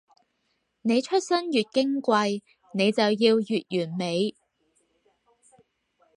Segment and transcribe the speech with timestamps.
[0.81, 2.41] 你出身越矜貴，
[2.73, 4.33] 你就要越完美